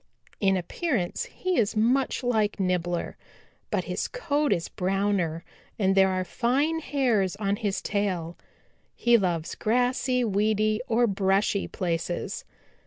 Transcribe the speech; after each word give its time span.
In 0.39 0.57
appearance 0.57 1.25
he 1.25 1.59
is 1.59 1.75
much 1.77 2.23
like 2.23 2.59
Nibbler, 2.59 3.17
but 3.69 3.83
his 3.83 4.07
coat 4.07 4.51
is 4.51 4.67
browner 4.67 5.45
and 5.77 5.93
there 5.93 6.09
are 6.09 6.23
fine 6.23 6.79
hairs 6.79 7.35
on 7.35 7.57
his 7.57 7.83
tail. 7.83 8.35
He 8.95 9.15
loves 9.15 9.53
grassy, 9.53 10.23
weedy 10.23 10.81
or 10.87 11.05
brushy 11.05 11.67
places. 11.67 12.45